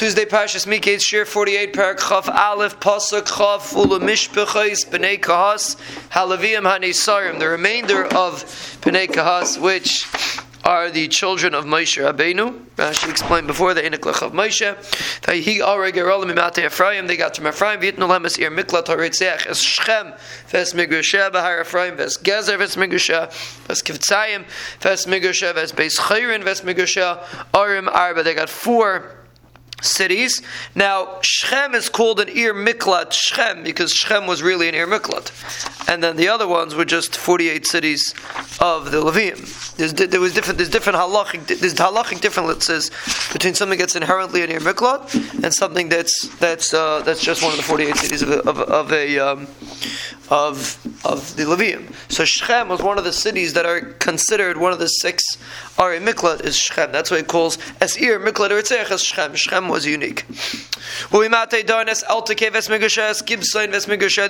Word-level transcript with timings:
Tuesday, 0.00 0.24
Pashas 0.24 0.66
Miketz, 0.66 1.02
Shir 1.02 1.26
48, 1.26 1.74
Parak 1.74 1.98
Chav 1.98 2.34
Aleph, 2.34 2.80
Pasuk 2.80 3.26
Chav, 3.26 3.76
Ula 3.76 4.00
Mishpechais, 4.00 4.88
B'nai 4.88 5.20
Kahas, 5.20 5.76
Halavim 6.08 6.62
Hanesarim. 6.62 7.38
The 7.38 7.46
remainder 7.46 8.06
of 8.06 8.42
B'nai 8.80 9.08
Kahas, 9.08 9.60
which 9.60 10.06
are 10.64 10.90
the 10.90 11.06
children 11.08 11.52
of 11.52 11.66
Moshe 11.66 12.02
Rabbeinu. 12.02 12.64
Rashi 12.76 13.10
explained 13.10 13.46
before 13.46 13.74
the 13.74 13.82
Iniklach 13.82 14.22
of 14.22 14.32
Moshe. 14.32 14.74
He 15.34 15.58
Aregarolim 15.58 16.32
Imate 16.32 16.64
Ephraim. 16.64 17.06
They 17.06 17.18
got 17.18 17.36
from 17.36 17.48
Ephraim. 17.48 17.80
Vitnu 17.80 18.08
Lemes 18.08 18.38
Ir 18.38 18.50
Miklat 18.50 18.86
Haritzeach 18.86 19.46
Es 19.48 19.62
Shchem 19.62 20.18
Ves 20.48 20.72
Migrusha 20.72 21.30
Bahar 21.30 21.60
Ephraim 21.60 21.98
Ves 21.98 22.16
Gezer 22.16 22.56
Ves 22.56 22.76
Migrusha 22.76 23.30
Ves 23.66 23.82
Kivtzayim 23.82 24.46
Ves 24.80 25.04
Migrusha 25.04 25.54
Ves 25.54 25.72
Beis 25.72 25.98
Chayrin 25.98 26.42
Ves 26.42 26.62
Migrusha 26.62 27.22
Arim 27.52 27.86
Arba. 27.86 28.22
They 28.22 28.32
got 28.32 28.48
four 28.48 29.19
cities. 29.80 30.42
Now, 30.74 31.18
Shechem 31.22 31.74
is 31.74 31.88
called 31.88 32.20
an 32.20 32.28
Ir 32.28 32.54
Miklat 32.54 33.12
Shechem 33.12 33.62
because 33.62 33.92
Shechem 33.92 34.26
was 34.26 34.42
really 34.42 34.68
an 34.68 34.74
Ir 34.74 34.86
Miklat. 34.86 35.30
And 35.88 36.02
then 36.02 36.16
the 36.16 36.28
other 36.28 36.46
ones 36.46 36.74
were 36.74 36.84
just 36.84 37.16
48 37.16 37.66
cities 37.66 38.14
of 38.60 38.90
the 38.90 39.02
Levium. 39.02 39.76
There's, 39.76 39.94
there 39.94 40.20
was 40.20 40.34
different, 40.34 40.58
there's 40.58 40.70
different 40.70 40.98
halachic, 40.98 41.46
there's 41.46 41.74
halachic 41.74 42.20
differences 42.20 42.90
between 43.32 43.54
something 43.54 43.78
that's 43.78 43.96
inherently 43.96 44.42
an 44.42 44.50
Ir 44.50 44.60
Miklat 44.60 45.42
and 45.42 45.52
something 45.52 45.88
that's, 45.88 46.28
that's, 46.36 46.74
uh, 46.74 47.02
that's 47.02 47.22
just 47.22 47.42
one 47.42 47.52
of 47.52 47.56
the 47.56 47.62
48 47.62 47.96
cities 47.96 48.22
of 48.22 48.30
a, 48.30 48.38
of, 48.48 48.58
of 48.58 48.92
a 48.92 49.18
um, 49.18 49.46
of 50.30 50.78
of 51.04 51.36
the 51.36 51.44
Levium. 51.44 51.92
So 52.08 52.24
Shechem 52.24 52.68
was 52.68 52.82
one 52.82 52.98
of 52.98 53.04
the 53.04 53.12
cities 53.12 53.54
that 53.54 53.66
are 53.66 53.80
considered 53.80 54.56
one 54.56 54.72
of 54.72 54.78
the 54.78 54.86
six 54.86 55.22
Ari 55.78 55.98
Miklat 55.98 56.44
is 56.44 56.56
Shechem. 56.56 56.92
That's 56.92 57.10
why 57.10 57.18
it 57.18 57.28
calls 57.28 57.56
Esir 57.80 58.18
Miklat 58.24 58.50
or 58.50 58.92
as 58.92 59.02
Shechem. 59.02 59.34
Shechem 59.34 59.68
was 59.68 59.86
unique. 59.86 60.24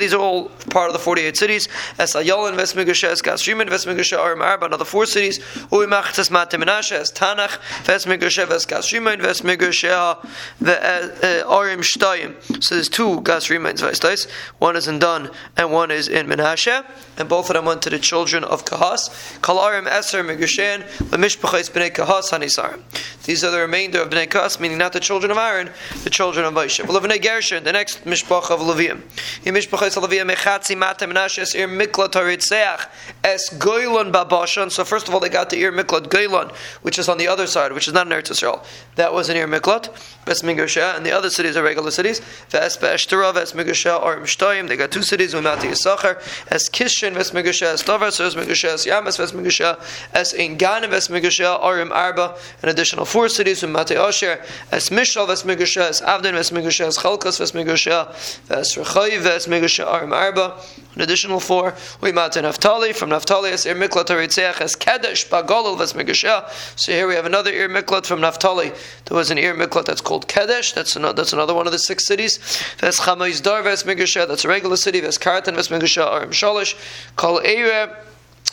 These 0.00 0.14
are 0.14 0.20
all 0.20 0.48
part 0.70 0.88
of 0.88 0.92
the 0.92 0.98
forty-eight 0.98 1.36
cities. 1.36 1.68
Es 1.98 2.14
Ayolan 2.14 2.56
Vesmigushes 2.56 3.22
Gasriman 3.22 3.68
Vesmigushes 3.68 4.18
Arim 4.18 4.40
Arba. 4.40 4.66
Another 4.66 4.84
four 4.84 5.06
cities. 5.06 5.38
Uimachtes 5.70 6.30
Mate 6.30 6.58
Menashe 6.60 6.92
Es 6.92 7.10
Tanach 7.12 7.58
Vesmigushes 7.84 8.46
Vesgasriman 8.46 9.20
Vesmigushes 9.20 9.90
uh, 9.90 10.16
uh, 10.64 11.44
Arim 11.46 11.80
Shtayim. 11.80 12.36
So 12.62 12.74
there's 12.74 12.88
two 12.88 13.20
Gasrimans 13.22 13.80
Vestais. 13.80 14.28
One 14.58 14.76
is 14.76 14.86
in 14.88 14.98
Dan 14.98 15.30
and 15.56 15.72
one 15.72 15.90
is 15.90 16.08
in 16.08 16.26
Menashe, 16.26 16.84
and 17.18 17.28
both 17.28 17.50
of 17.50 17.54
them 17.54 17.64
went 17.64 17.82
to 17.82 17.90
the 17.90 17.98
children 17.98 18.44
of 18.44 18.64
Kahas. 18.64 19.10
Kalarim 19.40 19.86
Eser 19.86 20.22
Megushan, 20.24 20.82
Lemishpachais 21.10 21.70
Bnei 21.70 21.90
Kahas 21.92 22.30
Hanisarim. 22.30 22.82
These 23.24 23.44
are 23.44 23.50
the 23.50 23.60
remainder 23.60 24.00
of 24.00 24.10
Bnei 24.10 24.28
Kahas, 24.28 24.58
meaning 24.58 24.78
not 24.78 24.92
the 24.92 25.00
children 25.00 25.30
of 25.30 25.36
Aaron, 25.36 25.70
the 26.04 26.10
children 26.10 26.44
of 26.44 26.54
Moshe. 26.54 26.82
Bnei 26.84 27.22
Gershon, 27.22 27.64
the 27.64 27.72
next 27.72 28.04
Mishpach 28.04 28.50
of 28.50 28.60
Levium. 28.60 29.02
In 29.44 29.54
Mishpachais 29.54 29.96
Levium 30.00 30.32
Mechatzi 30.32 30.76
Mata 30.76 31.06
Menashe 31.06 31.40
Es 31.40 31.54
Ir 31.54 31.68
Miklat 31.68 32.12
Haritzeach 32.12 32.88
Es 33.22 33.50
Goylon 33.50 34.10
Babashan. 34.12 34.70
So 34.70 34.84
first 34.84 35.08
of 35.08 35.14
all, 35.14 35.20
they 35.20 35.28
got 35.28 35.50
the 35.50 35.60
Ir 35.60 35.72
Miklat 35.72 36.08
Goylon, 36.08 36.52
which 36.82 36.98
is 36.98 37.08
on 37.08 37.18
the 37.18 37.28
other 37.28 37.46
side, 37.46 37.72
which 37.72 37.86
is 37.86 37.94
not 37.94 38.06
in 38.06 38.12
Eretz 38.12 38.30
Yisrael. 38.30 38.64
That 38.96 39.12
was 39.12 39.28
an 39.28 39.36
Ir 39.36 39.46
Miklat, 39.46 39.90
Bes 40.24 40.42
Migusha, 40.42 40.96
and 40.96 41.04
the 41.04 41.12
other 41.12 41.30
cities 41.30 41.56
are 41.56 41.62
regular 41.62 41.90
cities. 41.90 42.20
Ves 42.48 42.76
Be'eshtera, 42.76 43.34
Ves 43.34 43.52
Arim 43.52 44.22
Shtayim. 44.22 44.68
They 44.68 44.76
got 44.76 44.90
two 44.90 45.02
cities, 45.02 45.34
Umati 45.34 45.70
Yisachar, 45.70 46.16
es 46.50 46.68
kishin, 46.68 47.14
Ves 47.14 47.32
Migusha, 47.32 47.72
as 47.72 47.82
Tovar, 47.82 48.10
so 48.10 48.26
as 48.26 48.34
Migusha, 48.34 48.74
as 48.74 48.86
Yamas 48.86 49.18
Ves 49.18 49.32
Migusha, 49.32 49.78
as 50.14 50.34
Ein 50.34 50.56
Ganim 50.56 50.90
Ves 50.90 51.08
Migusha, 51.08 51.60
Arim 51.60 51.90
Arba, 51.90 52.36
an 52.62 52.68
additional 52.68 53.04
four 53.10 53.28
cities, 53.28 53.62
Umati 53.62 53.96
Asher, 53.96 54.40
as 54.70 54.88
Mishal 54.88 55.26
Ves 55.26 55.42
Migusha, 55.42 55.88
as 55.88 56.00
Avdin 56.00 56.32
Ves 56.32 56.52
Migusha, 56.52 56.86
as 56.86 56.96
Chalkas 56.96 57.40
Ves 57.40 57.50
Migusha, 57.50 58.08
as 58.48 58.74
Rechayi 58.76 59.18
Ves 59.18 59.46
Migusha, 59.46 59.84
Arim 59.84 60.12
Arba, 60.12 60.56
an 60.94 61.00
additional 61.00 61.40
four, 61.40 61.72
Umati 62.02 62.40
Naftali, 62.40 62.94
from 62.94 63.10
Naftali 63.10 63.50
as 63.50 63.66
Ir 63.66 63.74
Miklat 63.74 64.06
Haritzeach, 64.06 64.60
as 64.60 64.76
Kadesh, 64.76 65.28
Bagolal 65.28 65.76
Ves 65.76 65.92
Migusha. 65.94 66.48
So 66.78 66.92
here 66.92 67.08
we 67.08 67.16
have 67.16 67.26
another 67.26 67.50
Ir 67.50 67.68
Miklat 67.68 68.06
from 68.06 68.20
Naftali. 68.20 68.72
There 69.06 69.16
was 69.16 69.32
an 69.32 69.38
Ir 69.38 69.56
Miklat 69.56 69.86
that's 69.86 70.00
called 70.00 70.28
Kadesh, 70.28 70.72
that's 70.72 70.94
another, 70.94 71.14
that's 71.14 71.32
another 71.32 71.52
one 71.52 71.66
of 71.66 71.72
the 71.72 71.80
six 71.80 72.06
cities. 72.06 72.38
Ves 72.78 73.00
Chamais 73.00 73.42
Dar 73.42 73.64
Ves 73.64 73.82
Migusha, 73.82 74.28
that's 74.28 74.44
a 74.44 74.48
regular 74.48 74.76
city, 74.76 75.00
Ves 75.00 75.18
Kartan 75.18 75.56
Ves 75.56 75.66
Migusha, 75.66 76.06
Arim 76.06 76.28
Shalish, 76.28 76.76
Kol 77.16 77.40
Eire, 77.40 77.96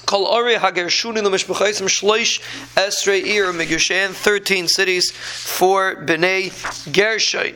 Kol 0.06 0.26
Ori 0.26 0.56
Hager 0.56 0.86
Shuni 0.86 1.22
Lumishbechaisim 1.22 1.88
Shloish 1.88 2.40
Esrei 2.76 3.26
Ir 3.26 3.52
Migushan, 3.52 4.14
13 4.14 4.68
cities 4.68 5.12
for 5.12 5.96
Bnei 5.96 6.52
Gershon. 6.92 7.56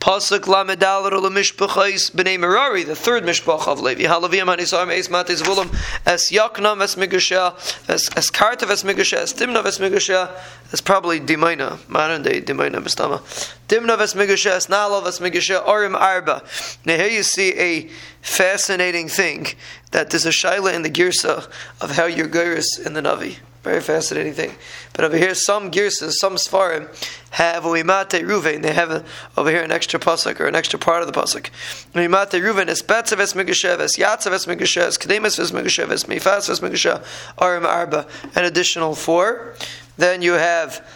Pasuk 0.00 0.42
Lamedal 0.42 1.10
Mishpachais 1.10 2.12
Bnei 2.12 2.38
Merari, 2.38 2.84
the 2.84 2.94
third 2.94 3.24
Mishpach 3.24 3.66
of 3.66 3.80
Levi. 3.80 4.04
Halavim 4.04 4.44
Hanisarm 4.44 4.90
Eis 4.90 5.08
Matis 5.08 5.42
Vulam 5.42 5.74
Es 6.06 6.30
Yaknam 6.30 6.80
Es 6.82 6.94
Migusha 6.94 7.54
Es 7.88 8.08
Es 8.16 8.30
Kartav 8.30 8.70
Es 8.70 8.84
Migusha 8.84 9.18
Es 9.18 9.32
Timnav 9.32 9.66
Es 9.66 9.78
Migusha 9.78 10.30
Es 10.72 10.80
probably 10.80 11.18
Dimaina 11.18 11.78
modern 11.88 12.22
day 12.22 12.40
Dimaina 12.40 12.76
Mistama 12.76 13.20
Timnav 13.66 14.00
Es 14.00 14.14
Migusha 14.14 14.52
Es 14.52 14.68
Nalav 14.68 15.04
Es 15.08 15.18
Migusha 15.18 15.66
Orim 15.66 15.96
Arba. 15.96 16.44
Now 16.84 16.96
here 16.96 17.08
you 17.08 17.24
see 17.24 17.58
a 17.58 17.88
fascinating 18.20 19.08
thing 19.08 19.48
that 19.90 20.10
there's 20.10 20.26
a 20.26 20.30
shaila 20.30 20.74
in 20.74 20.82
the 20.82 20.90
girsa 20.90 21.50
of 21.80 21.96
how 21.96 22.06
you're 22.06 22.28
geiris 22.28 22.86
in 22.86 22.92
the 22.92 23.00
Navi. 23.00 23.38
Very 23.62 23.80
fascinating 23.80 24.34
thing. 24.34 24.54
But 24.92 25.04
over 25.04 25.16
here, 25.16 25.34
some 25.34 25.70
girsas, 25.70 26.12
some 26.12 26.36
svarim 26.36 26.86
have 27.30 27.64
uimate 27.64 28.22
ruven. 28.24 28.62
They 28.62 28.72
have 28.72 28.90
a, 28.90 29.04
over 29.36 29.50
here 29.50 29.62
an 29.62 29.72
extra 29.72 29.98
pasuk 29.98 30.38
or 30.38 30.46
an 30.46 30.54
extra 30.54 30.78
part 30.78 31.02
of 31.02 31.12
the 31.12 31.12
pasuk. 31.12 31.50
Uimate 31.92 32.40
ruven 32.40 32.68
is 32.68 32.82
betzav 32.82 33.18
es 33.18 33.34
migashev 33.34 33.80
es 33.80 33.98
yatzav 33.98 34.32
es 34.32 34.46
migashev 34.46 34.86
es 34.86 34.98
kedemus 34.98 35.38
es 35.40 35.50
migashev 35.50 35.90
es 35.90 36.04
mifas 36.04 36.48
es 36.48 36.60
migashev 36.60 37.04
arim 37.36 37.64
arba. 37.64 38.06
An 38.36 38.44
additional 38.44 38.94
four. 38.94 39.54
Then 39.96 40.22
you 40.22 40.34
have 40.34 40.86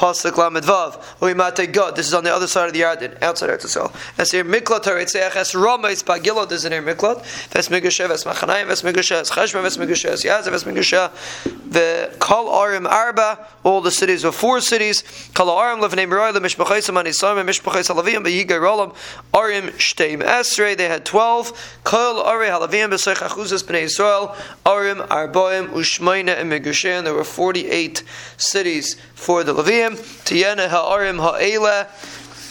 Pasuk 0.00 0.38
Lamed 0.38 0.64
Vav. 0.64 0.94
Uimate 1.20 1.70
God. 1.70 1.94
This 1.94 2.06
is 2.08 2.14
on 2.14 2.24
the 2.24 2.34
other 2.34 2.46
side 2.46 2.66
of 2.66 2.72
the 2.72 2.80
Yarden, 2.80 3.22
outside 3.22 3.50
Eretz 3.50 3.66
Yisrael. 3.66 3.94
As 4.18 4.30
here 4.30 4.42
Miklat 4.42 4.84
Haritzeach 4.84 5.36
Es 5.36 5.52
Ramais 5.52 6.02
Pagilot 6.02 6.48
There's 6.48 6.64
an 6.64 6.72
here 6.72 6.82
Miklat. 6.82 7.20
Ves 7.50 7.68
Migashev 7.68 8.08
Es 8.08 8.24
Machanayim 8.24 8.68
Ves 8.68 8.80
Migashev 8.80 9.20
Es 9.20 9.30
Cheshma 9.30 9.60
Ves 9.60 9.76
Migashev 9.76 10.12
Es 10.12 10.24
Yazav 10.24 10.54
Es 10.54 10.64
Migashev. 10.64 11.10
The 11.70 12.16
Kol 12.18 12.46
Arim 12.46 12.88
Arba. 12.88 13.46
All 13.62 13.82
the 13.82 13.90
cities 13.90 14.24
are 14.24 14.32
four 14.32 14.62
cities. 14.62 15.02
Kol 15.34 15.48
Arim 15.48 15.82
Levnei 15.86 16.08
Meroy 16.08 16.32
Lemishpachayim 16.32 16.98
Anisam 16.98 17.44
Mishpachayim 17.44 17.94
Halavim 17.94 18.24
Beyiga 18.24 18.58
Rolam 18.58 18.94
Arim 19.34 19.68
Shteim 19.72 20.22
Esrei. 20.22 20.78
They 20.78 20.88
had 20.88 21.04
twelve. 21.04 21.52
Kol 21.84 22.22
Ari 22.22 22.46
Halavim 22.46 22.88
B'Sech 22.88 23.16
Achuzas 23.16 23.62
Bnei 23.64 23.84
Yisrael 23.84 24.34
Arim 24.64 25.06
Arboim 25.08 25.68
Ushmaina 25.68 26.40
and 26.40 26.50
Migashan. 26.50 27.04
There 27.04 27.12
were 27.12 27.22
forty-eight 27.22 28.02
cities 28.38 28.96
for 29.14 29.44
the 29.44 29.52
Levium. 29.96 30.24
Tiyana 30.24 30.68
ha'arim 30.68 31.18
ha'ela. 31.18 31.86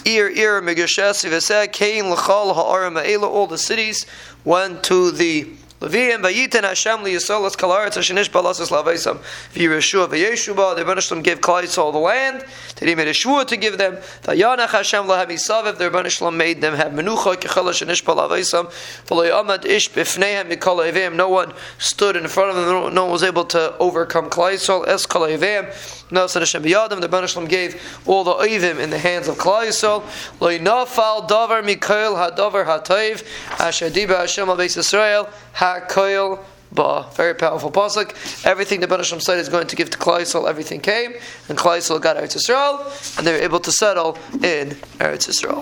Ir 0.05 0.27
ir 0.29 0.61
megashes 0.61 1.25
v'seh 1.25 1.71
kain 1.71 2.09
l'chal 2.11 2.53
ha'arim 2.55 2.95
ha'ela. 2.95 3.27
All 3.27 3.47
the 3.47 3.57
cities 3.57 4.05
went 4.43 4.83
to 4.83 5.11
the 5.11 5.47
Levium 5.81 6.21
vayiten 6.21 6.63
Hashem 6.63 6.99
liyasolas 6.99 7.55
kalaretz 7.55 7.95
hashenish 7.95 8.29
balasas 8.29 8.69
laveisam 8.69 9.19
v'yireshua 9.53 10.09
v'yeshuba. 10.09 10.75
The 10.75 10.83
Rebbeinu 10.83 11.23
gave 11.23 11.39
Klal 11.39 11.77
all 11.77 11.93
the 11.93 11.99
land. 11.99 12.43
They 12.75 12.95
made 12.95 13.07
a 13.07 13.13
shua 13.13 13.45
to 13.45 13.55
give 13.55 13.77
them. 13.77 13.95
Vayanach 14.23 14.69
Hashem 14.69 15.05
lahem 15.05 15.27
isavev. 15.27 15.77
The 15.77 15.89
Rebbeinu 15.89 16.35
made 16.35 16.59
them 16.59 16.75
have 16.75 16.91
menucha 16.91 17.35
kechal 17.35 17.63
hashenish 17.63 18.03
balaveisam. 18.03 18.65
V'loyamad 19.07 19.63
ish 19.63 19.89
b'fneihem 19.91 20.51
mikol 20.51 20.91
evim. 20.91 21.15
No 21.15 21.29
one 21.29 21.53
stood 21.77 22.17
in 22.17 22.27
front 22.27 22.49
of 22.49 22.57
them. 22.57 22.93
No 22.93 23.03
one 23.03 23.11
was 23.13 23.23
able 23.23 23.45
to 23.45 23.77
overcome 23.77 24.29
Klal 24.29 24.85
Es 24.85 25.05
kol 25.05 25.21
evim. 25.21 25.73
No, 26.11 26.27
so 26.27 26.41
Hashem 26.41 26.61
biyadim. 26.61 26.99
The 26.99 27.07
Rebbeinu 27.07 27.47
gave 27.47 28.01
all 28.05 28.25
the 28.25 28.33
evim 28.33 28.79
in 28.79 28.89
the 28.89 28.99
hands 28.99 29.29
of 29.29 29.37
Klal 29.37 29.65
Yisrael. 29.65 30.03
Lo 30.41 30.49
nafal 30.49 31.29
davar 31.29 31.63
mikol 31.63 32.17
hadavar 32.17 32.65
hatayv. 32.65 33.23
Asher 33.61 33.89
diba 33.89 34.17
Hashem 34.17 34.49
al 34.49 34.57
Yisrael. 34.57 35.31
HaKoil 35.69 36.39
Ba. 36.71 37.07
Very 37.13 37.33
powerful 37.33 37.71
pasuk. 37.71 38.13
Everything 38.45 38.79
the 38.79 38.87
Banasham 38.87 39.21
said 39.21 39.39
is 39.39 39.49
going 39.49 39.67
to 39.67 39.75
give 39.75 39.89
to 39.89 39.97
Klaisel, 39.97 40.47
everything 40.47 40.79
came, 40.79 41.13
and 41.47 41.57
Klaisel 41.57 41.99
got 41.99 42.17
Eretz 42.17 42.37
Yisrael, 42.37 43.17
and 43.17 43.25
they 43.25 43.33
were 43.33 43.39
able 43.39 43.59
to 43.59 43.71
settle 43.71 44.17
in 44.33 44.69
Eretz 44.99 45.27
Yisrael. 45.27 45.57